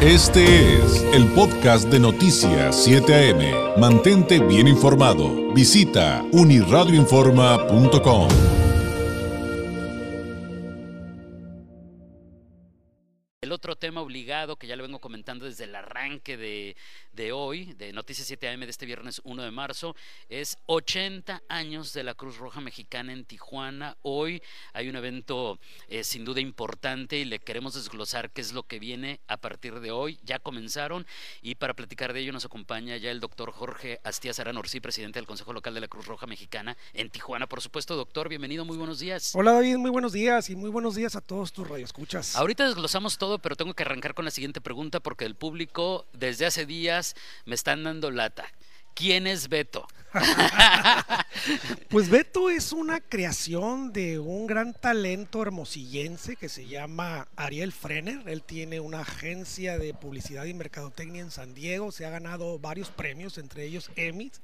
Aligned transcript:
Este 0.00 0.76
es 0.76 1.02
el 1.12 1.26
podcast 1.32 1.88
de 1.88 1.98
Noticias 1.98 2.84
7 2.84 3.32
AM. 3.32 3.80
Mantente 3.80 4.38
bien 4.38 4.68
informado. 4.68 5.52
Visita 5.52 6.24
uniradioinforma.com. 6.30 8.28
El 13.40 13.50
otro 13.50 13.74
tema 13.74 14.00
obligado 14.00 14.54
que 14.54 14.68
ya 14.68 14.76
lo 14.76 14.84
vengo 14.84 15.00
comentando 15.00 15.46
desde 15.46 15.64
el 15.64 15.74
arranque 15.74 16.36
de, 16.36 16.76
de 17.18 17.32
hoy, 17.32 17.74
de 17.74 17.92
Noticias 17.92 18.28
7 18.28 18.48
AM 18.48 18.60
de 18.60 18.70
este 18.70 18.86
viernes 18.86 19.20
1 19.24 19.42
de 19.42 19.50
marzo, 19.50 19.96
es 20.28 20.56
80 20.66 21.42
años 21.48 21.92
de 21.92 22.04
la 22.04 22.14
Cruz 22.14 22.38
Roja 22.38 22.60
Mexicana 22.60 23.12
en 23.12 23.24
Tijuana. 23.24 23.96
Hoy 24.02 24.40
hay 24.72 24.88
un 24.88 24.94
evento 24.94 25.58
eh, 25.88 26.04
sin 26.04 26.24
duda 26.24 26.40
importante 26.40 27.18
y 27.18 27.24
le 27.24 27.40
queremos 27.40 27.74
desglosar 27.74 28.30
qué 28.30 28.40
es 28.40 28.52
lo 28.52 28.62
que 28.62 28.78
viene 28.78 29.18
a 29.26 29.36
partir 29.36 29.80
de 29.80 29.90
hoy. 29.90 30.20
Ya 30.22 30.38
comenzaron 30.38 31.08
y 31.42 31.56
para 31.56 31.74
platicar 31.74 32.12
de 32.12 32.20
ello 32.20 32.32
nos 32.32 32.44
acompaña 32.44 32.96
ya 32.98 33.10
el 33.10 33.18
doctor 33.18 33.50
Jorge 33.50 33.98
Astías 34.04 34.38
Aranorcí, 34.38 34.78
presidente 34.78 35.18
del 35.18 35.26
Consejo 35.26 35.52
Local 35.52 35.74
de 35.74 35.80
la 35.80 35.88
Cruz 35.88 36.06
Roja 36.06 36.28
Mexicana 36.28 36.76
en 36.92 37.10
Tijuana. 37.10 37.48
Por 37.48 37.60
supuesto, 37.60 37.96
doctor, 37.96 38.28
bienvenido, 38.28 38.64
muy 38.64 38.76
buenos 38.76 39.00
días. 39.00 39.32
Hola 39.34 39.54
David, 39.54 39.78
muy 39.78 39.90
buenos 39.90 40.12
días 40.12 40.50
y 40.50 40.54
muy 40.54 40.70
buenos 40.70 40.94
días 40.94 41.16
a 41.16 41.20
todos 41.20 41.52
tus 41.52 41.66
radioescuchas. 41.66 42.36
Ahorita 42.36 42.64
desglosamos 42.64 43.18
todo, 43.18 43.40
pero 43.40 43.56
tengo 43.56 43.74
que 43.74 43.82
arrancar 43.82 44.14
con 44.14 44.24
la 44.24 44.30
siguiente 44.30 44.60
pregunta 44.60 45.00
porque 45.00 45.24
el 45.24 45.34
público 45.34 46.06
desde 46.12 46.46
hace 46.46 46.64
días 46.64 47.07
me 47.44 47.54
están 47.54 47.84
dando 47.84 48.10
lata. 48.10 48.46
¿Quién 48.94 49.26
es 49.26 49.48
Beto? 49.48 49.86
pues 51.90 52.08
Beto 52.08 52.50
es 52.50 52.72
una 52.72 53.00
creación 53.00 53.92
de 53.92 54.18
un 54.18 54.46
gran 54.46 54.74
talento 54.74 55.42
hermosillense 55.42 56.36
que 56.36 56.48
se 56.48 56.66
llama 56.66 57.28
Ariel 57.36 57.72
Frener. 57.72 58.28
Él 58.28 58.42
tiene 58.42 58.80
una 58.80 59.00
agencia 59.00 59.78
de 59.78 59.94
publicidad 59.94 60.46
y 60.46 60.54
mercadotecnia 60.54 61.22
en 61.22 61.30
San 61.30 61.54
Diego. 61.54 61.92
Se 61.92 62.06
ha 62.06 62.10
ganado 62.10 62.58
varios 62.58 62.90
premios, 62.90 63.38
entre 63.38 63.64
ellos 63.64 63.90
Emmys. 63.96 64.40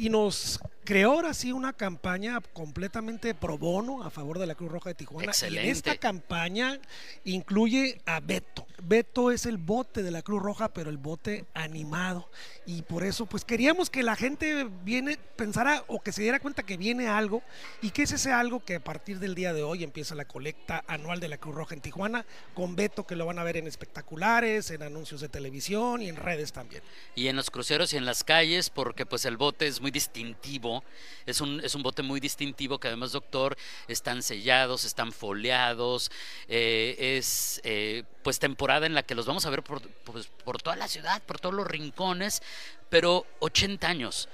Y 0.00 0.08
nos 0.08 0.58
creó 0.84 1.12
ahora 1.12 1.34
sí 1.34 1.52
una 1.52 1.74
campaña 1.74 2.40
completamente 2.54 3.34
pro 3.34 3.58
bono 3.58 4.02
a 4.02 4.08
favor 4.10 4.38
de 4.38 4.46
la 4.46 4.54
Cruz 4.54 4.72
Roja 4.72 4.88
de 4.88 4.94
Tijuana. 4.94 5.30
Excelente. 5.30 5.62
Y 5.62 5.66
en 5.66 5.72
esta 5.72 5.96
campaña 5.96 6.80
incluye 7.24 8.00
a 8.06 8.18
Beto. 8.20 8.66
Beto 8.82 9.30
es 9.30 9.44
el 9.44 9.58
bote 9.58 10.02
de 10.02 10.10
la 10.10 10.22
Cruz 10.22 10.42
Roja, 10.42 10.72
pero 10.72 10.88
el 10.88 10.96
bote 10.96 11.44
animado. 11.52 12.30
Y 12.66 12.82
por 12.82 13.04
eso, 13.04 13.26
pues 13.26 13.44
queríamos 13.44 13.90
que 13.90 14.02
la 14.02 14.16
gente 14.16 14.68
viene, 14.82 15.18
pensara 15.36 15.84
o 15.86 16.00
que 16.00 16.12
se 16.12 16.22
diera 16.22 16.40
cuenta 16.40 16.62
que 16.62 16.76
viene 16.76 17.06
algo 17.06 17.42
y 17.82 17.90
que 17.90 18.02
es 18.02 18.12
ese 18.12 18.32
algo 18.32 18.64
que 18.64 18.76
a 18.76 18.80
partir 18.80 19.18
del 19.18 19.34
día 19.34 19.52
de 19.52 19.62
hoy 19.62 19.84
empieza 19.84 20.14
la 20.14 20.24
colecta 20.24 20.82
anual 20.86 21.20
de 21.20 21.28
la 21.28 21.36
Cruz 21.36 21.54
Roja 21.54 21.74
en 21.74 21.82
Tijuana, 21.82 22.24
con 22.54 22.74
Beto 22.74 23.06
que 23.06 23.16
lo 23.16 23.26
van 23.26 23.38
a 23.38 23.44
ver 23.44 23.58
en 23.58 23.66
espectaculares, 23.66 24.70
en 24.70 24.82
anuncios 24.82 25.20
de 25.20 25.28
televisión 25.28 26.00
y 26.00 26.08
en 26.08 26.16
redes 26.16 26.52
también. 26.52 26.82
Y 27.14 27.28
en 27.28 27.36
los 27.36 27.50
cruceros 27.50 27.92
y 27.92 27.98
en 27.98 28.06
las 28.06 28.24
calles, 28.24 28.70
porque 28.70 29.04
pues 29.04 29.24
el 29.24 29.36
bote 29.36 29.66
es 29.66 29.80
muy 29.80 29.89
distintivo, 29.90 30.84
es 31.26 31.40
un, 31.40 31.60
es 31.64 31.74
un 31.74 31.82
bote 31.82 32.02
muy 32.02 32.20
distintivo 32.20 32.78
que 32.78 32.88
además, 32.88 33.12
doctor, 33.12 33.56
están 33.88 34.22
sellados, 34.22 34.84
están 34.84 35.12
foliados, 35.12 36.10
eh, 36.48 37.16
es 37.16 37.60
eh, 37.64 38.04
pues 38.22 38.38
temporada 38.38 38.86
en 38.86 38.94
la 38.94 39.02
que 39.02 39.14
los 39.14 39.26
vamos 39.26 39.46
a 39.46 39.50
ver 39.50 39.62
por, 39.62 39.80
pues, 39.80 40.26
por 40.44 40.60
toda 40.60 40.76
la 40.76 40.88
ciudad, 40.88 41.22
por 41.22 41.40
todos 41.40 41.54
los 41.54 41.66
rincones, 41.66 42.42
pero 42.88 43.26
80 43.40 43.88
años. 43.88 44.28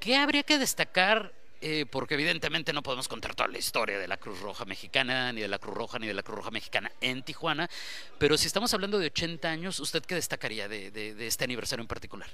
¿Qué 0.00 0.16
habría 0.16 0.42
que 0.42 0.58
destacar? 0.58 1.32
Eh, 1.66 1.86
porque 1.90 2.12
evidentemente 2.12 2.74
no 2.74 2.82
podemos 2.82 3.08
contar 3.08 3.34
toda 3.34 3.48
la 3.48 3.56
historia 3.56 3.98
de 3.98 4.06
la 4.06 4.18
Cruz 4.18 4.38
Roja 4.40 4.66
Mexicana, 4.66 5.32
ni 5.32 5.40
de 5.40 5.48
la 5.48 5.58
Cruz 5.58 5.74
Roja, 5.74 5.98
ni 5.98 6.06
de 6.06 6.12
la 6.12 6.22
Cruz 6.22 6.36
Roja 6.36 6.50
Mexicana 6.50 6.92
en 7.00 7.22
Tijuana, 7.22 7.70
pero 8.18 8.36
si 8.36 8.46
estamos 8.46 8.74
hablando 8.74 8.98
de 8.98 9.06
80 9.06 9.48
años, 9.48 9.80
¿usted 9.80 10.04
qué 10.04 10.14
destacaría 10.14 10.68
de, 10.68 10.90
de, 10.90 11.14
de 11.14 11.26
este 11.26 11.44
aniversario 11.44 11.80
en 11.80 11.88
particular? 11.88 12.28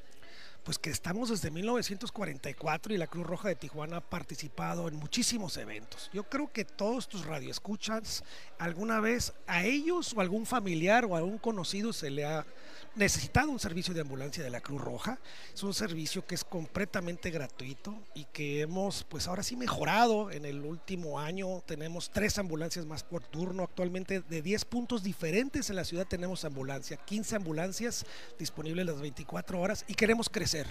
Pues 0.65 0.79
que 0.79 0.91
estamos 0.91 1.31
desde 1.31 1.51
1944 1.51 2.95
y 2.95 2.99
la 2.99 3.07
Cruz 3.07 3.27
Roja 3.27 3.49
de 3.49 3.57
Tijuana 3.57 3.99
ha 3.99 4.01
participado 4.01 4.89
en 4.89 4.97
muchísimos 4.97 5.57
eventos. 5.57 6.11
Yo 6.13 6.25
creo 6.25 6.53
que 6.53 6.65
todos 6.65 7.09
tus 7.09 7.25
radioescuchas 7.25 8.25
alguna 8.59 9.01
vez 9.01 9.33
a 9.47 9.65
ellos 9.65 10.13
o 10.15 10.21
algún 10.21 10.47
familiar 10.47 11.05
o 11.05 11.17
algún 11.17 11.39
conocido 11.39 11.93
se 11.93 12.11
le 12.11 12.25
ha 12.25 12.47
necesitado 12.95 13.51
un 13.51 13.59
servicio 13.59 13.95
de 13.95 14.01
ambulancia 14.01 14.43
de 14.43 14.51
la 14.51 14.61
Cruz 14.61 14.81
Roja. 14.81 15.19
Es 15.55 15.63
un 15.63 15.75
servicio 15.75 16.27
que 16.27 16.35
es 16.35 16.45
completamente 16.45 17.31
gratuito 17.31 17.97
y 18.15 18.25
que 18.25 18.63
hemos 18.63 19.05
pues 19.05 19.29
ahora 19.29 19.43
sí 19.43 19.57
mejorado 19.57 20.31
en 20.31 20.45
el 20.45 20.61
último 20.65 21.19
año. 21.19 21.63
Tenemos 21.67 22.11
tres 22.11 22.39
ambulancias 22.39 22.87
más 22.87 23.03
por 23.03 23.23
turno. 23.23 23.63
Actualmente 23.63 24.21
de 24.21 24.43
10 24.43 24.65
puntos 24.65 25.03
diferentes 25.03 25.71
en 25.71 25.77
la 25.77 25.85
ciudad 25.85 26.07
tenemos 26.07 26.45
ambulancia, 26.45 26.97
15 26.97 27.37
ambulancias 27.37 28.05
disponibles 28.39 28.87
las 28.87 29.01
24 29.01 29.61
horas 29.61 29.85
y 29.87 29.95
queremos 29.95 30.29
crecer. 30.29 30.67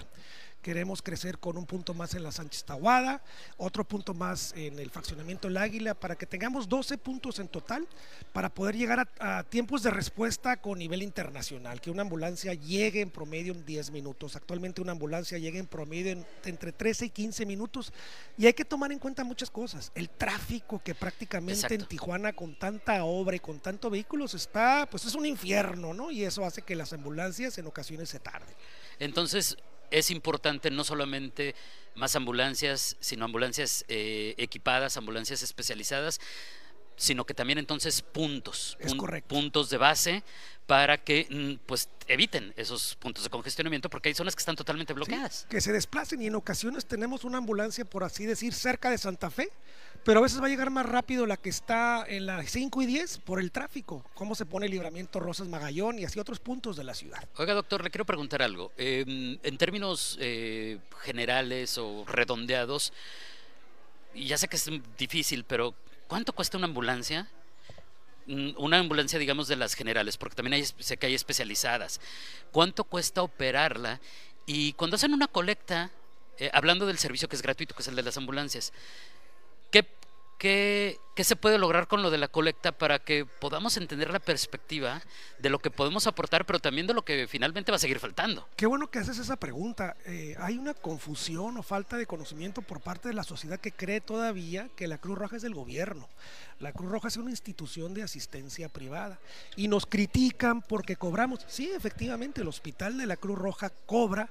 Queremos 0.62 1.00
crecer 1.00 1.38
con 1.38 1.56
un 1.56 1.66
punto 1.66 1.94
más 1.94 2.14
en 2.14 2.22
la 2.22 2.32
Sánchez 2.32 2.64
Tahuada, 2.64 3.22
otro 3.56 3.84
punto 3.84 4.12
más 4.12 4.52
en 4.56 4.78
el 4.78 4.90
fraccionamiento 4.90 5.48
El 5.48 5.56
Águila, 5.56 5.94
para 5.94 6.16
que 6.16 6.26
tengamos 6.26 6.68
12 6.68 6.98
puntos 6.98 7.38
en 7.38 7.48
total, 7.48 7.88
para 8.32 8.52
poder 8.52 8.76
llegar 8.76 9.00
a, 9.18 9.38
a, 9.38 9.44
tiempos 9.44 9.82
de 9.82 9.90
respuesta 9.90 10.60
con 10.60 10.78
nivel 10.78 11.02
internacional, 11.02 11.80
que 11.80 11.90
una 11.90 12.02
ambulancia 12.02 12.52
llegue 12.54 13.00
en 13.00 13.10
promedio 13.10 13.52
en 13.52 13.64
10 13.64 13.90
minutos. 13.90 14.36
Actualmente 14.36 14.82
una 14.82 14.92
ambulancia 14.92 15.38
llega 15.38 15.58
en 15.58 15.66
promedio 15.66 16.12
en, 16.12 16.26
entre 16.44 16.72
13 16.72 17.06
y 17.06 17.10
15 17.10 17.46
minutos. 17.46 17.92
Y 18.36 18.46
hay 18.46 18.52
que 18.52 18.64
tomar 18.64 18.92
en 18.92 18.98
cuenta 18.98 19.24
muchas 19.24 19.50
cosas. 19.50 19.90
El 19.94 20.10
tráfico 20.10 20.82
que 20.82 20.94
prácticamente 20.94 21.60
Exacto. 21.60 21.74
en 21.74 21.86
Tijuana 21.86 22.32
con 22.32 22.58
tanta 22.58 23.04
obra 23.04 23.36
y 23.36 23.40
con 23.40 23.60
tanto 23.60 23.90
vehículos 23.90 24.34
está, 24.34 24.86
pues 24.90 25.04
es 25.04 25.14
un 25.14 25.26
infierno, 25.26 25.94
¿no? 25.94 26.10
Y 26.10 26.24
eso 26.24 26.44
hace 26.44 26.62
que 26.62 26.74
las 26.74 26.92
ambulancias 26.92 27.56
en 27.58 27.66
ocasiones 27.66 28.08
se 28.08 28.20
tarden. 28.20 28.54
Entonces, 28.98 29.56
es 29.90 30.10
importante 30.10 30.70
no 30.70 30.84
solamente 30.84 31.54
más 31.94 32.16
ambulancias, 32.16 32.96
sino 33.00 33.24
ambulancias 33.24 33.84
eh, 33.88 34.34
equipadas, 34.38 34.96
ambulancias 34.96 35.42
especializadas, 35.42 36.20
sino 37.00 37.24
que 37.24 37.32
también 37.32 37.58
entonces 37.58 38.02
puntos, 38.02 38.76
Es 38.78 38.94
puntos 39.26 39.70
de 39.70 39.78
base 39.78 40.22
para 40.66 40.98
que 40.98 41.26
mm, 41.30 41.64
pues 41.66 41.88
eviten 42.06 42.52
esos 42.58 42.94
puntos 42.96 43.24
de 43.24 43.30
congestionamiento 43.30 43.88
porque 43.88 44.10
hay 44.10 44.14
zonas 44.14 44.36
que 44.36 44.40
están 44.40 44.54
totalmente 44.54 44.92
bloqueadas. 44.92 45.40
Sí, 45.40 45.46
que 45.48 45.62
se 45.62 45.72
desplacen 45.72 46.20
y 46.20 46.26
en 46.26 46.34
ocasiones 46.34 46.84
tenemos 46.84 47.24
una 47.24 47.38
ambulancia, 47.38 47.86
por 47.86 48.04
así 48.04 48.26
decir, 48.26 48.52
cerca 48.52 48.90
de 48.90 48.98
Santa 48.98 49.30
Fe, 49.30 49.50
pero 50.04 50.20
a 50.20 50.22
veces 50.22 50.42
va 50.42 50.46
a 50.46 50.48
llegar 50.50 50.68
más 50.68 50.84
rápido 50.84 51.24
la 51.24 51.38
que 51.38 51.48
está 51.48 52.04
en 52.06 52.26
la 52.26 52.42
5 52.44 52.82
y 52.82 52.86
10 52.86 53.18
por 53.20 53.40
el 53.40 53.50
tráfico, 53.50 54.04
cómo 54.12 54.34
se 54.34 54.44
pone 54.44 54.66
el 54.66 54.72
libramiento 54.72 55.20
Rosas 55.20 55.48
Magallón 55.48 55.98
y 55.98 56.04
así 56.04 56.20
otros 56.20 56.38
puntos 56.38 56.76
de 56.76 56.84
la 56.84 56.92
ciudad. 56.92 57.26
Oiga, 57.36 57.54
doctor, 57.54 57.82
le 57.82 57.88
quiero 57.88 58.04
preguntar 58.04 58.42
algo. 58.42 58.72
Eh, 58.76 59.38
en 59.42 59.56
términos 59.56 60.18
eh, 60.20 60.78
generales 61.00 61.78
o 61.78 62.04
redondeados, 62.06 62.92
y 64.14 64.26
ya 64.26 64.36
sé 64.36 64.48
que 64.48 64.56
es 64.56 64.70
difícil, 64.98 65.44
pero 65.44 65.74
¿cuánto 66.10 66.32
cuesta 66.32 66.58
una 66.58 66.66
ambulancia? 66.66 67.28
Mm, 68.26 68.50
Una 68.56 68.80
ambulancia, 68.80 69.16
digamos, 69.16 69.46
de 69.46 69.54
las 69.54 69.74
generales, 69.74 70.16
porque 70.16 70.34
también 70.34 70.54
hay, 70.54 70.64
sé 70.64 70.96
que 70.96 71.06
hay 71.06 71.14
especializadas. 71.14 72.00
¿Cuánto 72.50 72.82
cuesta 72.82 73.22
operarla? 73.22 74.00
Y 74.44 74.72
cuando 74.72 74.96
hacen 74.96 75.14
una 75.14 75.28
colecta, 75.28 75.90
eh, 76.38 76.50
hablando 76.52 76.84
del 76.84 76.98
servicio 76.98 77.28
que 77.28 77.36
es 77.36 77.42
gratuito, 77.42 77.76
que 77.76 77.82
es 77.82 77.88
el 77.88 77.94
de 77.94 78.02
las 78.02 78.16
ambulancias, 78.16 78.72
¿qué, 79.70 79.86
qué, 80.40 80.98
qué 81.14 81.22
se 81.22 81.36
puede 81.36 81.58
lograr 81.58 81.86
con 81.86 82.02
lo 82.02 82.10
de 82.10 82.16
la 82.16 82.26
colecta 82.26 82.72
para 82.72 82.98
que 82.98 83.26
podamos 83.26 83.76
entender 83.76 84.10
la 84.10 84.20
perspectiva 84.20 85.02
de 85.38 85.50
lo 85.50 85.58
que 85.58 85.70
podemos 85.70 86.06
aportar, 86.06 86.46
pero 86.46 86.58
también 86.60 86.86
de 86.86 86.94
lo 86.94 87.04
que 87.04 87.28
finalmente 87.28 87.70
va 87.70 87.76
a 87.76 87.78
seguir 87.78 88.00
faltando? 88.00 88.48
Qué 88.56 88.64
bueno 88.64 88.90
que 88.90 88.98
haces 88.98 89.18
esa 89.18 89.36
pregunta. 89.36 89.96
Eh, 90.06 90.34
hay 90.40 90.56
una 90.56 90.72
confusión 90.72 91.58
o 91.58 91.62
falta 91.62 91.98
de 91.98 92.06
conocimiento 92.06 92.62
por 92.62 92.80
parte 92.80 93.08
de 93.08 93.14
la 93.14 93.22
sociedad 93.22 93.60
que 93.60 93.70
cree 93.70 94.00
todavía 94.00 94.70
que 94.76 94.88
la 94.88 94.96
Cruz 94.96 95.18
Roja 95.18 95.36
es 95.36 95.42
del 95.42 95.54
gobierno. 95.54 96.08
La 96.58 96.72
Cruz 96.72 96.90
Roja 96.90 97.08
es 97.08 97.18
una 97.18 97.30
institución 97.30 97.92
de 97.92 98.02
asistencia 98.02 98.70
privada 98.70 99.18
y 99.56 99.68
nos 99.68 99.84
critican 99.84 100.62
porque 100.62 100.96
cobramos. 100.96 101.44
Sí, 101.48 101.70
efectivamente, 101.70 102.40
el 102.40 102.48
hospital 102.48 102.96
de 102.96 103.04
la 103.04 103.18
Cruz 103.18 103.38
Roja 103.38 103.70
cobra 103.84 104.30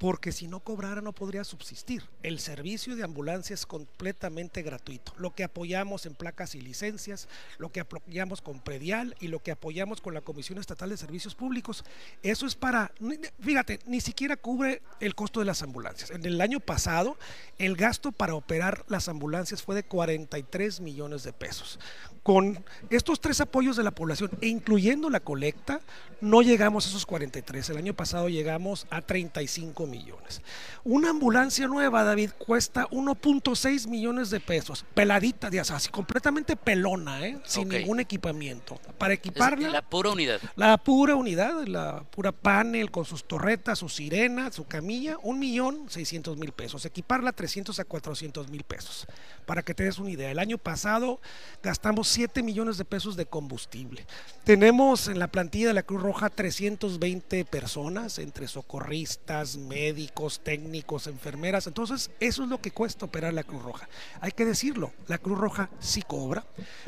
porque 0.00 0.32
si 0.32 0.48
no 0.48 0.60
cobrara 0.60 1.02
no 1.02 1.12
podría 1.12 1.44
subsistir. 1.44 2.02
El 2.22 2.40
servicio 2.40 2.96
de 2.96 3.04
ambulancia 3.04 3.52
es 3.52 3.66
completamente 3.66 4.62
gratuito. 4.62 5.12
Lo 5.18 5.34
que 5.34 5.44
apoyamos 5.44 6.06
en 6.06 6.14
placas 6.14 6.54
y 6.54 6.60
licencias, 6.62 7.28
lo 7.58 7.70
que 7.70 7.80
apoyamos 7.80 8.40
con 8.40 8.60
predial 8.60 9.14
y 9.20 9.28
lo 9.28 9.42
que 9.42 9.50
apoyamos 9.50 10.00
con 10.00 10.14
la 10.14 10.22
Comisión 10.22 10.58
Estatal 10.58 10.88
de 10.88 10.96
Servicios 10.96 11.34
Públicos, 11.34 11.84
eso 12.22 12.46
es 12.46 12.54
para, 12.54 12.92
fíjate, 13.40 13.80
ni 13.84 14.00
siquiera 14.00 14.38
cubre 14.38 14.80
el 15.00 15.14
costo 15.14 15.40
de 15.40 15.46
las 15.46 15.62
ambulancias. 15.62 16.10
En 16.10 16.24
el 16.24 16.40
año 16.40 16.60
pasado, 16.60 17.18
el 17.58 17.76
gasto 17.76 18.10
para 18.10 18.34
operar 18.34 18.86
las 18.88 19.06
ambulancias 19.06 19.62
fue 19.62 19.74
de 19.74 19.82
43 19.82 20.80
millones 20.80 21.24
de 21.24 21.34
pesos. 21.34 21.78
Con 22.22 22.62
estos 22.90 23.20
tres 23.20 23.40
apoyos 23.40 23.76
de 23.76 23.82
la 23.82 23.92
población 23.92 24.30
e 24.40 24.48
incluyendo 24.48 25.08
la 25.08 25.20
colecta, 25.20 25.80
no 26.20 26.42
llegamos 26.42 26.84
a 26.84 26.90
esos 26.90 27.06
43. 27.06 27.70
El 27.70 27.78
año 27.78 27.94
pasado 27.94 28.28
llegamos 28.28 28.86
a 28.90 29.00
35 29.00 29.86
millones. 29.86 30.42
Una 30.84 31.10
ambulancia 31.10 31.66
nueva, 31.66 32.04
David, 32.04 32.30
cuesta 32.36 32.86
1.6 32.90 33.88
millones 33.88 34.28
de 34.30 34.40
pesos, 34.40 34.84
peladita, 34.94 35.48
de 35.48 35.60
así, 35.60 35.88
completamente 35.88 36.56
pelona, 36.56 37.26
¿eh? 37.26 37.38
sin 37.44 37.68
ningún 37.68 38.00
equipamiento. 38.00 38.78
Para 38.98 39.14
equiparla... 39.14 39.70
la 39.70 39.82
pura 39.82 40.10
unidad. 40.10 40.40
La 40.56 40.76
pura 40.76 41.14
unidad, 41.14 41.64
la 41.66 42.04
pura 42.10 42.32
panel 42.32 42.90
con 42.90 43.04
sus 43.06 43.24
torretas, 43.24 43.78
su 43.78 43.88
sirena, 43.88 44.52
su 44.52 44.66
camilla, 44.66 45.16
un 45.22 45.38
millón 45.38 45.88
seiscientos 45.88 46.36
mil 46.36 46.52
pesos. 46.52 46.84
Equiparla 46.84 47.32
300 47.32 47.78
a 47.80 47.84
400 47.84 48.50
mil 48.50 48.64
pesos. 48.64 49.06
Para 49.46 49.62
que 49.62 49.74
te 49.74 49.84
des 49.84 49.98
una 49.98 50.10
idea, 50.10 50.30
el 50.30 50.38
año 50.38 50.58
pasado 50.58 51.20
gastamos 51.62 52.09
7 52.10 52.42
millones 52.42 52.76
de 52.78 52.84
pesos 52.84 53.16
de 53.16 53.26
combustible. 53.26 54.06
Tenemos 54.44 55.08
en 55.08 55.18
la 55.18 55.28
plantilla 55.28 55.68
de 55.68 55.74
la 55.74 55.82
Cruz 55.82 56.02
Roja 56.02 56.30
320 56.30 57.44
personas, 57.44 58.18
entre 58.18 58.48
socorristas, 58.48 59.56
médicos, 59.56 60.40
técnicos, 60.40 61.06
enfermeras. 61.06 61.66
Entonces, 61.66 62.10
eso 62.20 62.42
es 62.42 62.48
lo 62.48 62.60
que 62.60 62.70
cuesta 62.70 63.06
operar 63.06 63.34
la 63.34 63.44
Cruz 63.44 63.62
Roja. 63.62 63.88
Hay 64.20 64.32
que 64.32 64.44
decirlo, 64.44 64.92
la 65.06 65.18
Cruz 65.18 65.38
Roja 65.38 65.70
sí 65.78 66.02
cobra, 66.02 66.44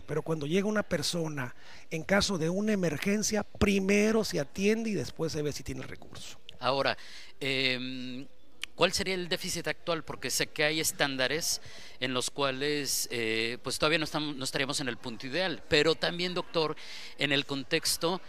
pero 0.07 0.23
cuando 0.23 0.47
llega 0.47 0.67
una 0.67 0.83
persona 0.83 1.55
en 1.91 2.03
caso 2.03 2.39
de 2.39 2.51
una 2.51 2.73
emergencia, 2.73 3.43
primero 3.43 4.25
se 4.25 4.41
atiende 4.41 4.91
y 4.91 4.95
después 4.95 5.33
se 5.33 5.43
ve 5.43 5.53
si 5.53 5.63
tiene 5.63 5.83
el 5.83 5.89
recurso. 5.89 6.39
Ahora, 6.59 6.97
eh, 7.41 8.27
¿Cuál 8.75 8.93
sería 8.93 9.15
el 9.15 9.29
déficit 9.29 9.69
actual? 9.69 10.03
Porque 10.03 10.31
sé 10.31 10.47
que 10.47 10.65
hay 10.65 10.81
estándares 10.81 11.61
en 12.01 12.15
los 12.15 12.31
cuales 12.31 13.07
eh, 13.11 13.59
pues 13.63 13.79
todavía 13.79 13.99
no, 13.99 14.05
estamos, 14.05 14.35
no 14.35 14.45
estaríamos 14.45 14.81
en 14.81 14.89
el 14.89 14.97
punto 14.97 15.27
ideal, 15.27 15.63
pero 15.69 15.95
también, 15.95 16.33
doctor, 16.33 16.75
en 17.19 17.33
el 17.33 17.45
contexto 17.45 18.21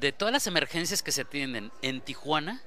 de 0.00 0.12
todas 0.12 0.32
las 0.32 0.46
emergencias 0.46 1.02
que 1.02 1.12
se 1.12 1.22
atienden 1.22 1.70
en 1.82 2.00
Tijuana, 2.00 2.62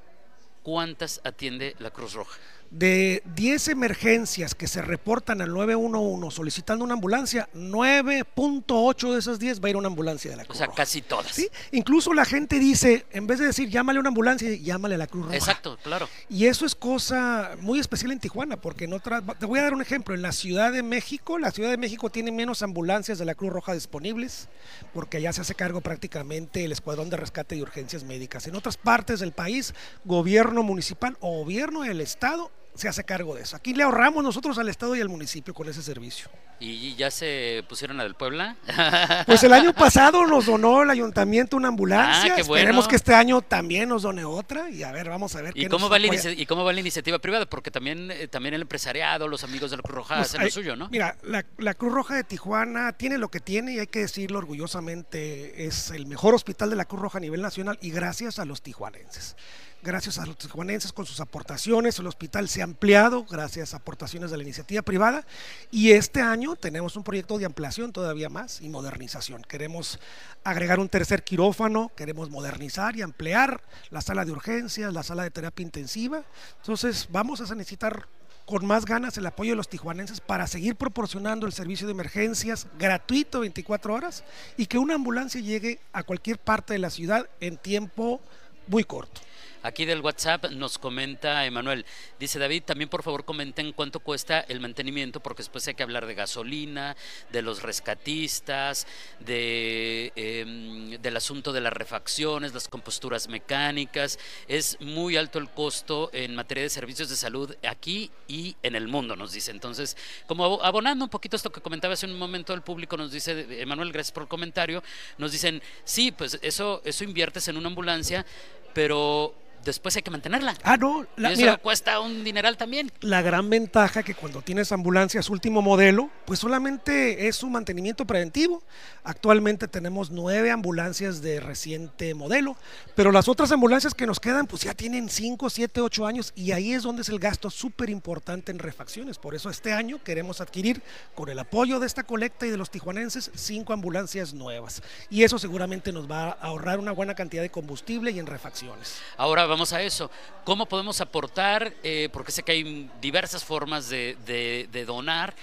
¿cuántas 0.62 1.22
atiende 1.24 1.76
la 1.80 1.90
Cruz 1.90 2.14
Roja? 2.14 2.40
De 2.74 3.22
10 3.36 3.68
emergencias 3.68 4.56
que 4.56 4.68
se 4.68 4.82
reportan 4.82 5.42
al 5.42 5.54
911 5.54 6.36
solicitando 6.36 6.84
una 6.84 6.96
ambulancia, 6.96 7.48
9.8 7.54 9.14
de 9.14 9.20
esas 9.20 9.38
10 9.38 9.62
va 9.62 9.68
a 9.68 9.70
ir 9.70 9.76
a 9.76 9.80
una 9.80 9.90
ambulancia 9.90 10.32
de 10.32 10.38
la 10.38 10.44
Cruz 10.44 10.56
O 10.56 10.58
sea, 10.58 10.68
casi 10.70 11.04
todas. 11.04 11.32
¿Sí? 11.32 11.48
Incluso 11.72 12.14
la 12.14 12.26
gente 12.26 12.58
dice, 12.58 13.06
en 13.12 13.28
vez 13.28 13.38
de 13.38 13.46
decir 13.46 13.70
llámale 13.70 13.98
a 13.98 14.00
una 14.00 14.10
ambulancia, 14.10 14.50
llámale 14.56 14.96
a 14.96 14.98
la 14.98 15.06
Cruz 15.06 15.26
Roja. 15.26 15.38
Exacto, 15.38 15.78
claro. 15.84 16.10
Y 16.30 16.48
eso 16.48 16.66
es 16.66 16.74
cosa 16.74 17.52
muy 17.62 17.80
especial 17.80 18.12
en 18.12 18.20
Tijuana, 18.20 18.58
porque 18.58 18.86
en 18.86 18.94
otras, 18.94 19.22
te 19.40 19.46
voy 19.46 19.60
a 19.60 19.64
dar 19.64 19.76
un 19.76 19.82
ejemplo, 19.82 20.16
en 20.16 20.24
la 20.24 20.32
Ciudad 20.32 20.72
de 20.72 20.82
México, 20.82 21.38
la 21.38 21.52
Ciudad 21.52 21.70
de 21.70 21.78
México 21.78 22.10
tiene 22.10 22.32
menos 22.32 22.64
ambulancias 22.64 23.20
de 23.20 23.26
la 23.26 23.36
Cruz 23.36 23.54
Roja 23.54 23.74
disponibles, 23.74 24.50
porque 24.94 25.18
allá 25.18 25.32
se 25.32 25.42
hace 25.42 25.54
cargo 25.54 25.82
prácticamente 25.82 26.66
el 26.66 26.72
Escuadrón 26.72 27.12
de 27.12 27.18
Rescate 27.18 27.56
y 27.56 27.62
Urgencias 27.62 28.04
Médicas. 28.04 28.48
En 28.48 28.56
otras 28.56 28.78
partes 28.78 29.20
del 29.20 29.32
país, 29.32 29.76
gobierno 30.06 30.64
municipal 30.64 31.18
o 31.20 31.42
gobierno 31.44 31.82
del 31.82 32.02
Estado 32.02 32.50
se 32.76 32.88
hace 32.88 33.04
cargo 33.04 33.36
de 33.36 33.44
eso. 33.44 33.56
Aquí 33.56 33.74
le 33.74 33.84
ahorramos 33.84 34.24
nosotros 34.24 34.58
al 34.58 34.70
Estado 34.70 34.96
y 34.96 35.02
al 35.02 35.10
municipio 35.10 35.54
con 35.54 35.70
ese 35.70 35.82
servicio. 35.82 36.30
¿Y 36.60 36.96
ya 36.96 37.12
se 37.12 37.64
pusieron 37.68 38.00
a 38.00 38.04
del 38.04 38.16
Puebla? 38.16 38.56
Pues 39.26 39.44
el 39.44 39.54
año 39.54 39.74
pasado 39.74 40.26
nos 40.26 40.46
donó 40.46 40.84
el 40.84 40.90
ayuntamiento 40.90 41.58
una 41.58 41.68
ambulancia. 41.68 42.36
Ah, 42.36 42.40
Esperemos 42.40 42.88
que 42.88 42.96
este 42.96 43.14
año 43.14 43.42
también 43.42 43.90
nos 43.90 44.04
done 44.04 44.24
otra 44.26 44.70
y 44.70 44.84
a 44.84 44.92
ver, 44.92 45.10
vamos 45.10 45.36
a 45.36 45.42
ver. 45.42 45.54
¿Y, 45.56 45.68
cómo, 45.68 45.90
va 45.90 46.00
la 46.00 46.08
¿Y 46.32 46.46
cómo 46.46 46.64
va 46.64 46.74
la 46.74 46.80
iniciativa 46.80 47.20
privada? 47.20 47.46
Porque 47.46 47.72
también, 47.72 48.12
eh, 48.12 48.28
también 48.28 48.54
el 48.54 48.62
empresariado, 48.62 49.28
los 49.28 49.44
amigos 49.44 49.72
de 49.72 49.78
la 49.78 49.84
Cruz 49.84 49.96
Roja 49.96 50.16
pues 50.16 50.30
hacen 50.30 50.44
lo 50.44 50.50
suyo, 50.50 50.76
¿no? 50.76 50.90
Mira, 50.90 51.18
la, 51.24 51.46
la 51.58 51.74
Cruz 51.74 51.94
Roja 51.94 52.16
de 52.16 52.24
Tijuana 52.24 52.94
tiene 52.94 53.18
lo 53.18 53.30
que 53.30 53.40
tiene 53.40 53.74
y 53.74 53.80
hay 53.80 53.88
que 53.88 54.00
decirlo 54.00 54.40
orgullosamente, 54.40 55.66
es 55.66 55.90
el 55.92 56.06
mejor 56.06 56.34
hospital 56.34 56.70
de 56.70 56.76
la 56.76 56.86
Cruz 56.86 57.02
Roja 57.02 57.18
a 57.18 57.22
nivel 57.22 57.42
nacional 57.42 57.78
y 57.82 57.92
gracias 57.92 58.40
a 58.40 58.46
los 58.46 58.62
tijuanenses 58.62 59.36
gracias 59.84 60.18
a 60.18 60.26
los 60.26 60.38
tijuanenses 60.38 60.94
con 60.94 61.06
sus 61.06 61.20
aportaciones, 61.20 62.00
el 62.00 62.08
hospital 62.08 62.48
se 62.48 62.62
ha 62.62 62.64
ampliado 62.64 63.26
gracias 63.26 63.74
a 63.74 63.78
aportaciones 63.78 64.32
de 64.32 64.38
la 64.38 64.44
iniciativa 64.44 64.82
privada 64.82 65.26
y 65.72 65.92
este 65.92 66.22
año 66.22 66.56
tenemos 66.56 66.96
un 66.96 67.04
proyecto 67.04 67.38
de 67.38 67.46
ampliación 67.46 67.92
todavía 67.92 68.30
más 68.30 68.62
y 68.62 68.70
modernización. 68.70 69.42
Queremos 69.44 70.00
agregar 70.44 70.80
un 70.80 70.88
tercer 70.88 71.24
quirófano, 71.24 71.92
queremos 71.98 72.30
modernizar 72.30 72.96
y 72.96 73.02
ampliar 73.02 73.62
la 73.90 74.02
sala 74.02 74.24
de 74.24 74.32
urgencias, 74.32 74.94
la 74.94 75.04
sala 75.04 75.24
de 75.24 75.32
terapia 75.32 75.64
intensiva. 75.64 76.24
Entonces 76.62 77.08
vamos 77.12 77.42
a 77.42 77.56
necesitar 77.56 78.08
con 78.46 78.66
más 78.66 78.86
ganas 78.86 79.18
el 79.18 79.26
apoyo 79.26 79.52
de 79.52 79.58
los 79.58 79.70
tijuanenses 79.70 80.22
para 80.22 80.48
seguir 80.48 80.76
proporcionando 80.76 81.46
el 81.46 81.54
servicio 81.54 81.88
de 81.88 81.94
emergencias 81.94 82.68
gratuito 82.80 83.42
24 83.42 83.94
horas 83.94 84.24
y 84.58 84.66
que 84.66 84.78
una 84.78 84.96
ambulancia 84.96 85.42
llegue 85.42 85.80
a 85.92 86.04
cualquier 86.04 86.38
parte 86.38 86.74
de 86.74 86.80
la 86.80 86.90
ciudad 86.90 87.30
en 87.42 87.58
tiempo 87.58 88.22
muy 88.68 88.86
corto. 88.86 89.22
Aquí 89.64 89.86
del 89.86 90.02
WhatsApp 90.02 90.52
nos 90.52 90.78
comenta 90.78 91.46
Emanuel, 91.46 91.86
dice 92.20 92.38
David, 92.38 92.64
también 92.64 92.90
por 92.90 93.02
favor 93.02 93.24
comenten 93.24 93.72
cuánto 93.72 94.02
cuesta 94.02 94.42
el 94.42 94.60
mantenimiento, 94.60 95.22
porque 95.22 95.42
después 95.42 95.66
hay 95.70 95.74
que 95.74 95.84
hablar 95.84 96.06
de 96.06 96.16
gasolina, 96.16 96.98
de 97.32 97.42
los 97.42 97.64
rescatistas, 97.64 98.86
de, 99.22 100.12
em, 100.18 101.02
del 101.02 101.16
asunto 101.16 101.54
de 101.54 101.62
las 101.62 101.72
refacciones, 101.72 102.54
las 102.54 102.68
composturas 102.68 103.30
mecánicas. 103.30 104.20
Es 104.50 104.78
muy 104.82 105.16
alto 105.16 105.40
el 105.40 105.50
costo 105.50 106.10
en 106.12 106.36
materia 106.36 106.64
de 106.64 106.70
servicios 106.70 107.08
de 107.08 107.16
salud 107.16 107.56
aquí 107.66 108.12
y 108.28 108.58
en 108.64 108.76
el 108.76 108.90
mundo, 108.90 109.16
nos 109.16 109.32
dice. 109.32 109.52
Entonces, 109.52 109.96
como 110.28 110.62
abonando 110.62 111.06
un 111.06 111.10
poquito 111.10 111.38
esto 111.38 111.54
que 111.54 111.62
comentaba 111.62 111.94
hace 111.94 112.06
un 112.06 112.18
momento 112.18 112.54
el 112.54 112.64
público, 112.64 112.98
nos 112.98 113.14
dice, 113.14 113.62
Emanuel, 113.62 113.94
gracias 113.94 114.12
por 114.12 114.24
el 114.24 114.30
comentario, 114.30 114.84
nos 115.18 115.32
dicen, 115.32 115.62
sí, 115.86 116.12
pues 116.12 116.38
eso, 116.42 116.82
eso 116.84 117.04
inviertes 117.06 117.48
en 117.48 117.56
una 117.56 117.70
ambulancia, 117.70 118.26
pero 118.74 119.34
después 119.64 119.96
hay 119.96 120.02
que 120.02 120.12
mantenerla. 120.12 120.56
Ah, 120.64 120.78
no, 120.78 121.06
la, 121.16 121.34
y 121.34 121.44
eso 121.44 121.58
cuesta 121.60 122.00
un 122.00 122.24
dineral 122.24 122.58
también. 122.58 122.92
La 123.02 123.22
gran 123.22 123.50
ventaja 123.50 124.04
que 124.04 124.16
cuando 124.16 124.42
tienes 124.42 124.72
ambulancias 124.72 125.30
último 125.30 125.62
modelo, 125.62 126.10
pues 126.26 126.40
solamente 126.40 127.28
es 127.28 127.44
un 127.44 127.52
mantenimiento 127.52 128.06
preventivo. 128.06 128.64
Actualmente 129.04 129.68
tenemos 129.68 130.12
nueve 130.12 130.52
ambulancias 130.52 131.22
de 131.22 131.40
reciente 131.40 132.14
modelo, 132.14 132.56
pero 132.96 133.12
las 133.12 133.28
otras 133.28 133.52
ambulancias 133.52 133.94
que 133.94 134.08
nos 134.08 134.20
quedan, 134.20 134.48
pues 134.48 134.62
ya 134.64 134.74
tienen 134.74 135.10
cinco, 135.10 135.50
siete, 135.50 135.82
ocho 135.82 136.06
años 136.06 136.32
y 136.36 136.52
ahí 136.52 136.74
es 136.74 136.84
donde 136.84 137.02
es 137.02 137.10
el 137.10 137.20
gasto 137.20 137.50
súper 137.50 137.90
importante 137.90 138.52
en 138.52 138.60
refacciones. 138.60 139.18
Por 139.18 139.36
eso 139.36 139.50
este 139.50 139.74
año 139.74 140.02
queremos 140.04 140.42
adquirir, 140.42 140.82
con 141.16 141.30
el 141.30 141.40
apoyo 141.40 141.80
de 141.80 141.88
esta 141.88 142.04
colecta 142.04 142.46
y 142.46 142.50
de 142.50 142.58
los 142.58 142.70
tijuanenses, 142.70 143.32
cinco 143.36 143.74
ambulancias 143.74 144.34
nuevas. 144.34 144.82
Y 145.10 145.24
eso 145.24 145.38
seguramente 145.38 145.92
nos 145.92 146.10
va 146.10 146.30
a 146.30 146.32
ahorrar 146.32 146.80
una 146.80 146.92
buena 146.92 147.16
cantidad 147.16 147.42
de 147.42 147.52
combustible 147.52 148.12
y 148.12 148.20
en 148.20 148.26
refacciones. 148.26 148.96
Ahora 149.18 149.46
vamos 149.54 149.72
a 149.72 149.84
eso. 149.84 150.10
¿Cómo 150.46 150.66
podemos 150.66 151.00
aportar? 151.00 151.76
Eh, 151.84 152.10
porque 152.12 152.32
sé 152.32 152.42
que 152.42 152.54
hay 152.54 152.90
diversas 153.00 153.44
formas 153.44 153.88
de, 153.88 154.84
donar. 154.88 155.36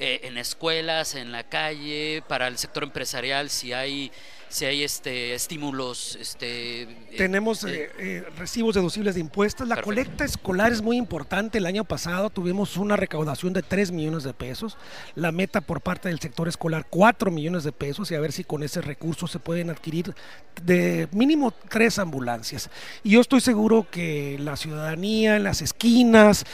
Eh, 0.00 0.20
en 0.22 0.38
escuelas, 0.38 1.16
en 1.16 1.32
la 1.32 1.42
calle, 1.42 2.22
para 2.28 2.46
el 2.46 2.56
sector 2.56 2.84
empresarial, 2.84 3.50
si 3.50 3.72
hay 3.72 4.12
si 4.48 4.64
hay 4.64 4.82
este 4.82 5.34
estímulos 5.34 6.16
este 6.20 6.82
eh, 6.82 6.88
tenemos 7.16 7.64
eh, 7.64 7.90
eh, 7.98 8.24
recibos 8.38 8.74
deducibles 8.74 9.14
de 9.14 9.20
impuestos. 9.20 9.68
La 9.68 9.82
colecta 9.82 10.24
escolar 10.24 10.72
es 10.72 10.82
muy 10.82 10.96
importante. 10.96 11.58
El 11.58 11.66
año 11.66 11.84
pasado 11.84 12.30
tuvimos 12.30 12.76
una 12.76 12.96
recaudación 12.96 13.52
de 13.52 13.62
3 13.62 13.92
millones 13.92 14.24
de 14.24 14.32
pesos. 14.32 14.76
La 15.14 15.32
meta 15.32 15.60
por 15.60 15.80
parte 15.80 16.08
del 16.08 16.20
sector 16.20 16.48
escolar 16.48 16.86
4 16.88 17.30
millones 17.30 17.64
de 17.64 17.72
pesos 17.72 18.10
y 18.10 18.14
a 18.14 18.20
ver 18.20 18.32
si 18.32 18.44
con 18.44 18.62
ese 18.62 18.80
recurso 18.80 19.26
se 19.26 19.38
pueden 19.38 19.70
adquirir 19.70 20.14
de 20.62 21.08
mínimo 21.12 21.52
tres 21.68 21.98
ambulancias. 21.98 22.70
Y 23.02 23.10
yo 23.10 23.20
estoy 23.20 23.40
seguro 23.40 23.86
que 23.90 24.38
la 24.40 24.56
ciudadanía 24.56 25.36
en 25.36 25.44
las 25.44 25.62
esquinas 25.62 26.44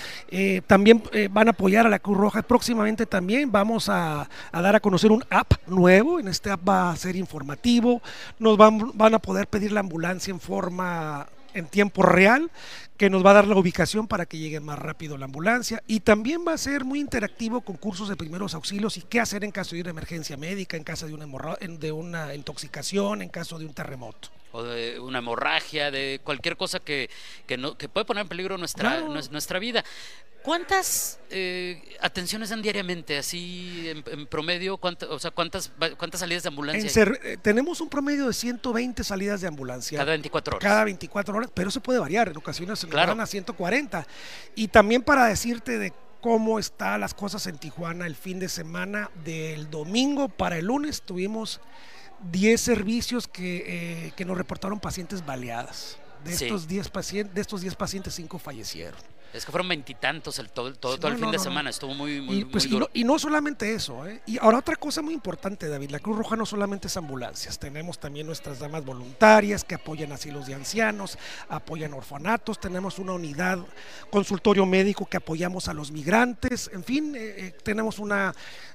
también 0.66 1.02
van 1.30 1.48
a 1.48 1.52
apoyar 1.52 1.86
a 1.86 1.90
la 1.90 1.98
Cruz 1.98 2.18
Roja. 2.18 2.42
Próximamente 2.42 3.06
también 3.06 3.50
vamos 3.50 3.88
a, 3.88 4.28
a 4.52 4.62
dar 4.62 4.76
a 4.76 4.80
conocer 4.80 5.10
un 5.12 5.24
app 5.30 5.54
nuevo. 5.66 6.18
En 6.20 6.28
este 6.28 6.50
app 6.50 6.68
va 6.68 6.90
a 6.90 6.96
ser 6.96 7.16
informativo 7.16 7.83
nos 8.38 8.56
van, 8.56 9.14
a 9.14 9.18
poder 9.18 9.46
pedir 9.48 9.72
la 9.72 9.80
ambulancia 9.80 10.30
en 10.30 10.40
forma 10.40 11.28
en 11.54 11.66
tiempo 11.66 12.02
real, 12.02 12.50
que 12.96 13.10
nos 13.10 13.24
va 13.24 13.30
a 13.30 13.34
dar 13.34 13.46
la 13.46 13.56
ubicación 13.56 14.08
para 14.08 14.26
que 14.26 14.38
llegue 14.38 14.58
más 14.58 14.78
rápido 14.78 15.16
la 15.16 15.26
ambulancia 15.26 15.82
y 15.86 16.00
también 16.00 16.44
va 16.46 16.52
a 16.52 16.58
ser 16.58 16.84
muy 16.84 16.98
interactivo 16.98 17.60
con 17.60 17.76
cursos 17.76 18.08
de 18.08 18.16
primeros 18.16 18.54
auxilios 18.54 18.96
y 18.96 19.02
qué 19.02 19.20
hacer 19.20 19.44
en 19.44 19.52
caso 19.52 19.76
de 19.76 19.82
una 19.82 19.90
emergencia 19.90 20.36
médica, 20.36 20.76
en 20.76 20.82
caso 20.82 21.06
de 21.06 21.92
una 21.92 22.34
intoxicación, 22.34 23.22
en 23.22 23.28
caso 23.28 23.58
de 23.58 23.66
un 23.66 23.72
terremoto. 23.72 24.30
O 24.54 24.62
de 24.62 25.00
una 25.00 25.18
hemorragia, 25.18 25.90
de 25.90 26.20
cualquier 26.22 26.56
cosa 26.56 26.78
que, 26.78 27.10
que, 27.44 27.56
no, 27.56 27.76
que 27.76 27.88
puede 27.88 28.06
poner 28.06 28.22
en 28.22 28.28
peligro 28.28 28.56
nuestra, 28.56 29.00
nuestra 29.00 29.58
vida. 29.58 29.84
¿Cuántas 30.44 31.18
eh, 31.30 31.96
atenciones 32.00 32.50
dan 32.50 32.62
diariamente, 32.62 33.18
así 33.18 33.90
en, 34.06 34.26
promedio? 34.26 34.78
o 34.80 35.18
sea, 35.18 35.30
¿cuántas, 35.32 35.72
¿cuántas 35.96 36.20
salidas 36.20 36.44
de 36.44 36.50
ambulancia? 36.50 37.02
Eh, 37.02 37.38
tenemos 37.40 37.80
un 37.80 37.88
promedio 37.88 38.26
de 38.28 38.32
120 38.32 39.02
salidas 39.02 39.40
de 39.40 39.48
ambulancia. 39.48 39.98
Cada 39.98 40.10
24 40.12 40.56
horas. 40.56 40.62
Cada 40.62 40.84
24 40.84 41.34
horas, 41.34 41.50
pero 41.52 41.70
eso 41.70 41.80
puede 41.80 41.98
variar. 41.98 42.28
En 42.28 42.36
ocasiones 42.36 42.78
se 42.78 42.86
van 42.86 43.18
a 43.18 43.26
140. 43.26 44.06
Y 44.54 44.68
también 44.68 45.02
para 45.02 45.24
decirte 45.24 45.78
de 45.78 45.94
cómo 46.20 46.58
están 46.58 47.00
las 47.00 47.14
cosas 47.14 47.46
en 47.46 47.58
Tijuana 47.58 48.06
el 48.06 48.14
fin 48.14 48.38
de 48.38 48.48
semana, 48.48 49.10
del 49.24 49.70
domingo 49.70 50.28
para 50.28 50.58
el 50.58 50.66
lunes 50.66 51.02
tuvimos 51.02 51.60
10 52.30 52.60
servicios 52.60 53.28
que, 53.28 53.64
eh, 54.06 54.12
que 54.16 54.24
nos 54.24 54.36
reportaron 54.36 54.80
pacientes 54.80 55.24
baleadas. 55.24 55.98
De 56.24 56.32
estos 56.32 56.66
10 56.66 56.88
pacientes, 56.88 57.34
de 57.34 57.40
estos 57.40 57.60
10 57.60 57.74
pacientes, 57.76 58.14
5 58.14 58.38
fallecieron. 58.38 58.98
Es 59.34 59.44
que 59.44 59.50
fueron 59.50 59.66
veintitantos 59.66 60.38
el 60.38 60.48
todo, 60.48 60.72
todo, 60.74 60.96
todo 60.96 61.10
el 61.10 61.18
fin 61.18 61.32
de 61.32 61.40
semana, 61.40 61.68
estuvo 61.68 61.92
muy, 61.92 62.20
muy, 62.20 62.36
y, 62.36 62.44
pues, 62.44 62.66
muy 62.66 62.70
duro. 62.70 62.90
Y 62.92 63.00
no, 63.00 63.10
y 63.10 63.12
no, 63.14 63.18
solamente 63.18 63.74
eso, 63.74 64.06
¿eh? 64.06 64.22
y 64.26 64.38
ahora 64.38 64.58
otra 64.58 64.76
cosa 64.76 65.02
muy 65.02 65.12
importante, 65.12 65.66
David, 65.68 65.90
la 65.90 65.98
Cruz 65.98 66.16
Roja 66.16 66.36
no 66.36 66.46
solamente 66.46 66.86
es 66.86 66.96
ambulancias, 66.96 67.58
tenemos 67.58 67.98
también 67.98 68.28
nuestras 68.28 68.60
damas 68.60 68.84
voluntarias 68.84 69.64
que 69.64 69.74
apoyan 69.74 70.12
asilos 70.12 70.46
de 70.46 70.54
ancianos, 70.54 71.18
apoyan 71.48 71.94
orfanatos, 71.94 72.60
tenemos 72.60 73.00
una 73.00 73.14
unidad 73.14 73.58
consultorio 74.08 74.66
médico 74.66 75.04
que 75.06 75.16
apoyamos 75.16 75.66
a 75.66 75.74
los 75.74 75.90
migrantes, 75.90 76.70
en 76.72 76.84
fin, 76.84 77.16
eh, 77.16 77.34
eh, 77.36 77.54
tenemos 77.64 77.98
una 77.98 78.32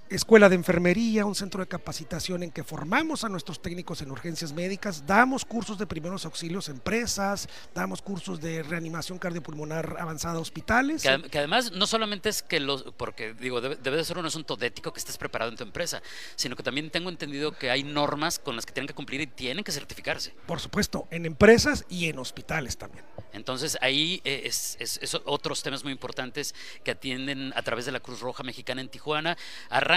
escuela 0.09 0.49
de 0.49 0.55
enfermería, 0.55 1.25
un 1.25 1.35
centro 1.35 1.61
de 1.61 1.67
capacitación 1.67 2.43
en 2.43 2.51
que 2.51 2.63
formamos 2.63 3.23
a 3.23 3.29
nuestros 3.29 3.61
técnicos 3.61 4.01
en 4.01 4.11
urgencias 4.11 4.53
médicas, 4.53 5.05
damos 5.05 5.45
cursos 5.45 5.77
de 5.77 5.85
primeros 5.85 6.25
auxilios 6.25 6.67
a 6.67 6.71
empresas, 6.71 7.47
damos 7.75 8.01
cursos 8.01 8.41
de 8.41 8.63
reanimación 8.63 9.19
cardiopulmonar 9.19 9.97
avanzada 9.99 10.35
a 10.35 10.39
hospitales. 10.39 11.03
Que, 11.03 11.21
que, 11.29 11.37
además 11.37 11.71
no 11.71 11.85
solamente 11.87 12.29
es 12.29 12.41
que 12.41 12.59
los, 12.59 12.83
porque 12.97 13.33
digo, 13.33 13.61
debe, 13.61 13.75
debe, 13.75 13.97
de 13.97 14.03
ser 14.03 14.17
un 14.17 14.25
asunto 14.25 14.55
de 14.55 14.67
ético 14.67 14.91
que 14.91 14.99
estés 14.99 15.17
preparado 15.17 15.51
en 15.51 15.57
tu 15.57 15.63
empresa, 15.63 16.01
sino 16.35 16.55
que 16.55 16.63
también 16.63 16.89
tengo 16.89 17.09
entendido 17.09 17.51
que 17.51 17.69
hay 17.69 17.83
normas 17.83 18.39
con 18.39 18.55
las 18.55 18.65
que 18.65 18.73
tienen 18.73 18.87
que 18.87 18.93
cumplir 18.93 19.21
y 19.21 19.27
tienen 19.27 19.63
que 19.63 19.71
certificarse. 19.71 20.33
Por 20.45 20.59
supuesto, 20.59 21.07
en 21.11 21.25
empresas 21.25 21.85
y 21.89 22.05
en 22.05 22.19
hospitales 22.19 22.77
también. 22.77 23.05
Entonces 23.31 23.77
ahí 23.81 24.21
es, 24.23 24.75
es, 24.79 24.99
es 25.01 25.15
otros 25.25 25.61
temas 25.61 25.83
muy 25.83 25.93
importantes 25.93 26.55
que 26.83 26.91
atienden 26.91 27.53
a 27.55 27.61
través 27.61 27.85
de 27.85 27.91
la 27.91 27.99
Cruz 27.99 28.21
Roja 28.21 28.43
Mexicana 28.43 28.81
en 28.81 28.89
Tijuana. 28.89 29.37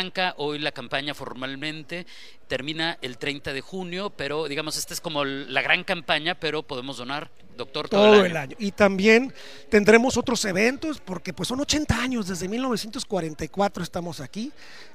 Arranca 0.03 0.35
hoy 0.37 0.59
la 0.59 0.73
campaña 0.73 1.15
formalmente, 1.15 2.09
termina 2.49 2.99
el 3.03 3.19
30 3.19 3.53
de 3.53 3.61
junio, 3.61 4.11
pero 4.11 4.49
digamos, 4.49 4.77
esta 4.77 4.93
es 4.95 5.01
como 5.01 5.25
la 5.25 5.63
gran 5.63 5.85
campaña, 5.85 6.35
pero 6.35 6.65
podemos 6.65 6.97
donar, 6.97 7.31
doctor, 7.57 7.89
todo, 7.89 8.01
todo 8.01 8.15
el, 8.15 8.21
año. 8.23 8.27
el, 8.27 8.37
año. 8.37 8.57
Y 8.59 8.73
también 8.73 9.33
tendremos 9.71 10.17
otros 10.17 10.45
eventos, 10.45 11.01
porque 11.01 11.33
pues 11.33 11.49
son 11.49 11.61
80 11.61 12.03
años, 12.03 12.27
desde 12.27 12.49
1944 12.49 13.85
estamos 13.85 14.19
aquí. 14.19 14.51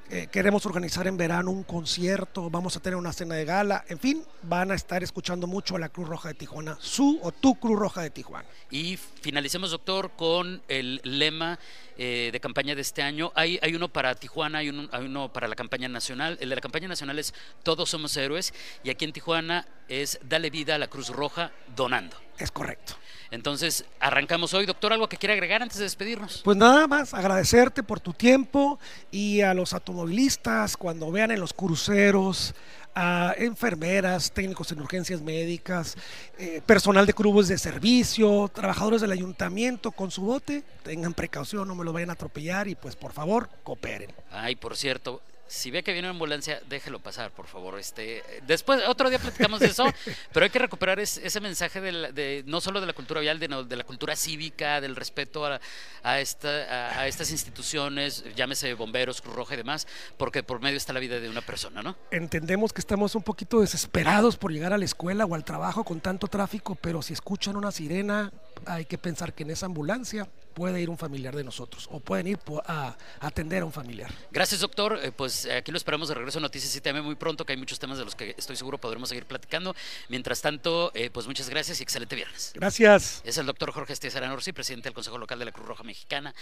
Eh, 0.10 0.28
queremos 0.32 0.66
organizar 0.66 1.06
en 1.06 1.18
verano 1.18 1.52
un 1.52 1.64
concierto, 1.64 2.50
vamos 2.50 2.78
a 2.78 2.80
tener 2.80 2.96
una 2.96 3.12
cena 3.12 3.36
de 3.36 3.44
gala, 3.44 3.84
en 3.90 4.00
fin, 4.00 4.24
van 4.44 4.72
a 4.72 4.76
estar 4.76 5.04
escuchando 5.04 5.48
mucho 5.48 5.76
a 5.76 5.80
la 5.80 5.90
Cruz 5.90 6.08
Roja 6.08 6.30
de 6.30 6.36
Tijuana, 6.36 6.78
su 6.80 7.20
o 7.24 7.34
tu 7.34 7.56
Cruz 7.56 7.78
Roja 7.78 8.02
de 8.04 8.10
Tijuana. 8.10 8.48
Y 8.72 8.98
finalicemos, 8.98 9.72
doctor, 9.72 10.12
con 10.16 10.62
el 10.70 11.02
lema 11.04 11.60
eh, 11.98 12.30
de 12.32 12.40
campaña 12.40 12.76
de 12.76 12.82
este 12.82 13.02
año. 13.02 13.32
Hay, 13.36 13.60
hay 13.62 13.76
uno 13.76 13.90
para 13.90 14.14
Tijuana, 14.14 14.60
hay 14.60 14.70
uno, 14.70 14.88
hay 14.98 15.06
uno 15.06 15.32
para 15.32 15.48
la 15.48 15.56
campaña 15.56 15.88
nacional. 15.88 16.38
El 16.42 16.50
de 16.50 16.56
la 16.56 16.62
campaña 16.62 16.88
nacional 16.88 17.20
es 17.20 17.34
Todos 17.64 17.90
somos 17.90 18.18
héroes 18.18 18.54
y 18.84 18.90
aquí 18.90 19.06
en 19.06 19.14
Tijuana 19.14 19.68
es 19.88 20.20
Dale 20.24 20.50
vida 20.50 20.76
a 20.76 20.78
la 20.78 20.88
Cruz 20.88 21.10
Roja 21.10 21.52
donando. 21.76 22.16
Es 22.38 22.52
correcto. 22.52 22.94
Entonces, 23.32 23.86
arrancamos 24.00 24.54
hoy. 24.54 24.66
Doctor, 24.66 24.94
¿algo 24.94 25.10
que 25.10 25.18
quiera 25.18 25.34
agregar 25.34 25.62
antes 25.62 25.78
de 25.78 25.84
despedirnos? 25.84 26.42
Pues 26.44 26.56
nada 26.56 26.88
más, 26.88 27.14
agradecerte 27.14 27.84
por 27.84 28.00
tu 28.00 28.14
tiempo 28.14 28.80
y 29.12 29.42
a 29.42 29.54
los 29.54 29.74
automovilistas 29.74 30.78
cuando 30.78 31.12
vean 31.12 31.32
en 31.32 31.40
los 31.40 31.54
cruceros 31.54 32.54
a 33.00 33.36
enfermeras, 33.38 34.32
técnicos 34.32 34.72
en 34.72 34.82
urgencias 34.82 35.22
médicas, 35.22 35.96
eh, 36.40 36.62
personal 36.66 37.06
de 37.06 37.14
clubes 37.14 37.48
de 37.48 37.60
servicio, 37.60 38.50
trabajadores 38.52 39.02
del 39.02 39.12
ayuntamiento 39.12 39.92
con 39.92 40.10
su 40.10 40.24
bote, 40.24 40.64
tengan 40.84 41.14
precaución, 41.14 41.68
no 41.68 41.76
me 41.76 41.86
lo 41.86 41.94
vayan 41.94 42.10
a 42.10 42.14
atropellar 42.14 42.68
y 42.68 42.74
pues 42.74 42.96
por 42.96 43.14
favor 43.14 43.50
cooperen. 43.64 44.12
Ay, 44.32 44.56
por 44.56 44.76
cierto, 44.76 45.22
si 45.48 45.72
ve 45.72 45.84
que 45.84 45.94
viene 45.94 46.08
una 46.08 46.14
ambulancia, 46.14 46.62
déjelo 46.68 47.00
pasar, 47.00 47.32
por 47.32 47.48
favor. 47.48 47.80
Este, 47.80 48.24
después, 48.46 48.82
otro 48.88 49.10
día 49.10 49.20
platicamos 49.20 49.60
de 49.60 49.68
eso, 49.68 49.86
pero 50.34 50.44
hay 50.44 50.50
que 50.50 50.60
recuperar 50.60 51.00
es, 51.00 51.18
ese 51.18 51.40
mensaje 51.40 51.82
de, 51.82 51.92
la, 51.92 52.12
de, 52.12 52.44
no 52.46 52.62
solo 52.62 52.82
de 52.82 52.88
la 52.88 52.94
cultura 52.94 53.22
vial, 53.22 53.40
de, 53.40 53.48
de 53.48 53.76
la 53.76 53.84
cultura 53.84 54.16
cívica, 54.16 54.82
del 54.82 54.96
respeto 54.96 55.46
a, 55.46 55.60
a, 56.04 56.20
esta, 56.20 56.50
a, 56.50 57.00
a, 57.02 57.08
estas 57.08 57.32
instituciones, 57.32 58.24
llámese 58.36 58.74
bomberos, 58.74 59.22
Cruz 59.22 59.36
Roja 59.36 59.54
y 59.54 59.58
demás, 59.58 59.88
porque 60.18 60.44
por 60.44 60.62
medio 60.62 60.78
está 60.78 60.94
la 60.94 61.00
vida 61.00 61.20
de 61.20 61.30
una 61.30 61.42
persona, 61.42 61.82
¿no? 61.82 61.96
Entendemos 62.12 62.74
que 62.74 62.82
estamos 62.82 63.16
un 63.16 63.24
poquito 63.24 63.62
desesperados 63.62 64.38
por 64.38 64.52
llegar 64.52 64.74
a 64.74 64.78
la 64.78 64.86
escuela 64.86 65.26
o 65.26 65.36
al 65.36 65.46
trabajo 65.46 65.84
con 65.84 66.02
tanto 66.02 66.28
tráfico, 66.28 66.76
pero 66.76 67.02
si 67.02 67.14
escuchan 67.14 67.56
una 67.56 67.72
sirena, 67.72 68.32
hay 68.66 68.86
que 68.86 68.98
pensar 68.98 69.34
que 69.34 69.44
en 69.44 69.52
esa 69.52 69.66
ambulancia 69.66 70.28
puede 70.58 70.82
ir 70.82 70.90
un 70.90 70.98
familiar 70.98 71.36
de 71.36 71.44
nosotros 71.44 71.88
o 71.92 72.00
pueden 72.00 72.26
ir 72.26 72.40
a, 72.66 72.98
a 73.20 73.28
atender 73.28 73.62
a 73.62 73.66
un 73.66 73.72
familiar. 73.72 74.12
Gracias, 74.32 74.62
doctor. 74.62 75.00
Eh, 75.04 75.12
pues 75.16 75.48
aquí 75.56 75.72
lo 75.72 75.78
esperamos 75.78 76.10
de 76.10 76.16
regreso 76.16 76.40
a 76.40 76.42
Noticias 76.42 76.72
7 76.72 77.00
muy 77.04 77.14
pronto, 77.14 77.46
que 77.46 77.54
hay 77.54 77.60
muchos 77.60 77.78
temas 77.78 78.00
de 78.00 78.06
los 78.06 78.16
que 78.16 78.34
estoy 78.36 78.56
seguro 78.56 78.80
podremos 78.80 79.10
seguir 79.10 79.26
platicando. 79.26 79.76
Mientras 80.10 80.42
tanto, 80.42 80.92
eh, 80.96 81.12
pues 81.12 81.28
muchas 81.28 81.48
gracias 81.48 81.80
y 81.80 81.84
excelente 81.84 82.16
viernes. 82.16 82.54
Gracias. 82.56 83.22
Es 83.24 83.38
el 83.38 83.46
doctor 83.46 83.72
Jorge 83.72 83.94
Estiezar 83.94 84.24
Anorsi, 84.24 84.52
presidente 84.52 84.90
del 84.90 84.96
Consejo 84.96 85.20
Local 85.20 85.38
de 85.38 85.46
la 85.46 85.52
Cruz 85.52 85.68
Roja 85.68 85.84
Mexicana. 85.84 86.34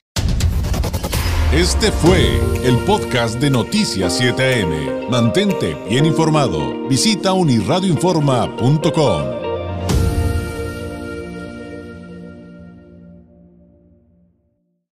Este 1.52 1.92
fue 1.92 2.40
el 2.64 2.78
podcast 2.86 3.38
de 3.40 3.50
Noticias 3.50 4.22
7am. 4.22 5.10
Mantente 5.10 5.74
bien 5.90 6.06
informado. 6.06 6.88
Visita 6.88 7.34
unirradioinforma.com. 7.34 9.45